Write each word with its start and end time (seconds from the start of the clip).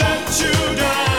let 0.00 0.40
you 0.40 0.76
down. 0.76 1.09